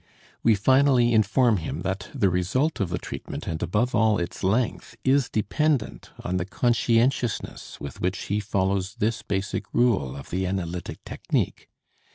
[0.41, 4.95] We finally inform him that the result of the treatment and above all its length
[5.03, 11.03] is dependent on the conscientiousness with which he follows this basic rule of the analytic
[11.05, 11.69] technique.